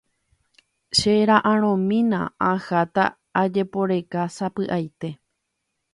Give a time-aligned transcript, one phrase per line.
[0.97, 3.05] Chera'ãrõmína aháta
[3.43, 5.17] ajeporeka sapy'aite